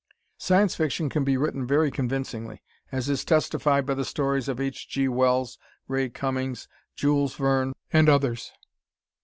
Science 0.39 0.73
Fiction 0.73 1.09
can 1.09 1.23
be 1.23 1.37
written 1.37 1.63
very 1.67 1.91
convincingly, 1.91 2.63
as 2.91 3.07
is 3.07 3.23
testified 3.23 3.85
by 3.85 3.93
the 3.93 4.03
stories 4.03 4.47
of 4.49 4.59
H. 4.59 4.89
G. 4.89 5.07
Wells, 5.07 5.59
Ray 5.87 6.09
Cummings, 6.09 6.67
Jules 6.95 7.35
Verne, 7.35 7.73
and 7.93 8.09
others. 8.09 8.51